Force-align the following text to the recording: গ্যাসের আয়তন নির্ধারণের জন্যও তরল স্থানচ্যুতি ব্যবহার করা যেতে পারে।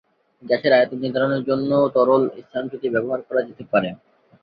গ্যাসের 0.43 0.73
আয়তন 0.73 0.99
নির্ধারণের 1.03 1.41
জন্যও 1.49 1.83
তরল 1.95 2.21
স্থানচ্যুতি 2.43 2.87
ব্যবহার 2.93 3.19
করা 3.27 3.41
যেতে 3.47 3.63
পারে। 3.71 3.89